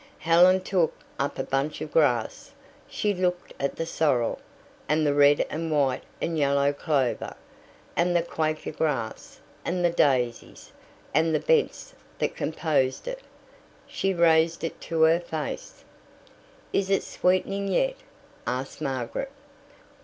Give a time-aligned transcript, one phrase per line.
[0.17, 2.53] Helen took up a bunch of grass.
[2.89, 4.39] She looked at the sorrel,
[4.89, 7.35] and the red and white and yellow clover,
[7.95, 10.71] and the quaker grass, and the daisies,
[11.13, 13.21] and the bents that composed it.
[13.85, 15.83] She raised it to her face.
[16.73, 17.97] "Is it sweetening yet?"
[18.47, 19.29] asked Margaret.